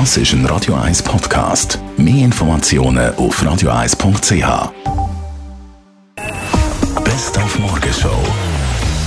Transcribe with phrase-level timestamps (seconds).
[0.00, 1.78] Das ist ein Radio 1 Podcast.
[1.96, 4.72] Mehr Informationen auf radio1.ch.
[7.04, 8.18] Best auf Morgenshow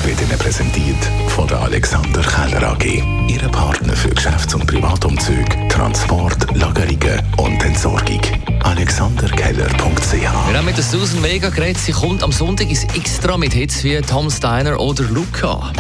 [0.06, 0.96] wird Ihnen präsentiert
[1.28, 3.04] von der Alexander Keller AG.
[3.28, 8.22] Ihre Partner für Geschäfts- und Privatumzüge, Transport, Lagerungen und Entsorgung.
[8.64, 11.80] AlexanderKeller.ch Wir haben mit der Susan Vega geredet.
[11.80, 15.74] Sie kommt am Sonntag ins Extra mit Hits wie Tom Steiner oder Luca.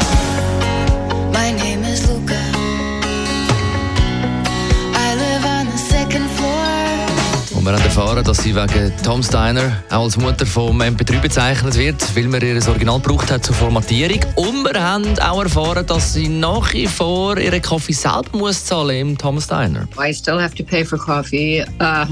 [1.32, 1.87] My name
[7.68, 12.16] wir haben erfahren, dass sie wegen Tom Steiner auch als Mutter vom MP3 bezeichnet wird,
[12.16, 14.22] weil man ihr Original gebraucht hat zur Formatierung.
[14.38, 18.96] Und wir haben auch erfahren, dass sie nach wie vor ihren Kaffee selber muss zahlen
[18.96, 19.86] im Tom Steiner.
[20.00, 21.66] I still have to pay for coffee.
[21.82, 22.06] Uh,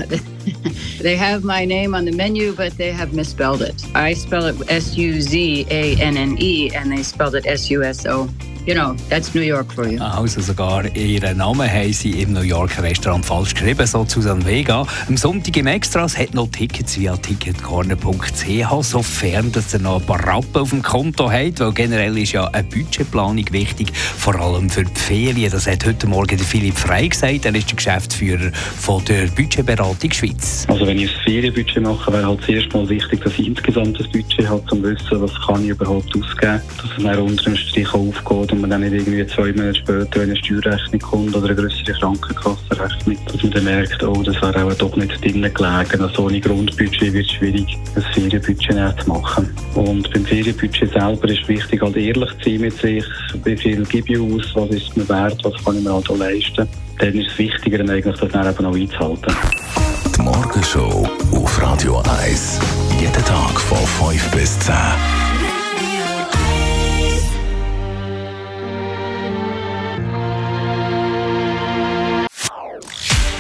[1.02, 3.76] they have my name on the menu, but they have misspelled it.
[3.96, 7.72] I spell it S U Z A N N E, and they spelled it S
[7.72, 8.28] U S O.
[8.66, 10.02] You know, that's New York for you.
[10.02, 14.88] Also sogar ihren Namen haben sie im New Yorker Restaurant falsch geschrieben, so Susan Vega.
[15.08, 20.26] Am Sonntag im Extras hat noch Tickets via ticketcorner.ch, sofern dass ihr noch ein paar
[20.26, 24.84] Rappen auf dem Konto habt, weil generell ist ja eine Budgetplanung wichtig, vor allem für
[24.84, 25.52] die Ferien.
[25.52, 30.12] Das hat heute Morgen der Philipp Frey gesagt, er ist der Geschäftsführer von der Budgetberatung
[30.12, 30.66] Schweiz.
[30.68, 34.12] Also wenn ich ein Ferienbudget mache, wäre halt zuerst mal wichtig, dass ich insgesamt ein
[34.12, 37.56] Budget habe, um zu wissen, was kann ich überhaupt ausgeben, dass es dann unter dem
[37.56, 41.56] Strich aufgeht und man dann nicht irgendwie zwei Monate später, eine Steuerrechnung kommt oder eine
[41.56, 46.02] größere Krankenkassenrechnung, dass man dann merkt, oh, das wäre auch doch nicht drin gelegen.
[46.02, 49.54] Also ohne Grundbudget wird es schwierig, ein Ferienbudget zu machen.
[49.76, 53.04] Und beim Ferienbudget selber ist wichtig, halt ehrlich zu sein mit sich,
[53.44, 56.18] wie viel gebe ich aus, was ist mir wert, was kann ich mir halt auch
[56.18, 56.68] leisten.
[57.00, 59.36] Dann ist es wichtiger, dann eigentlich das dann eben noch einzuhalten.
[60.16, 62.60] Die Morgenshow auf Radio 1.
[63.02, 64.74] Jeden Tag von 5 bis 10.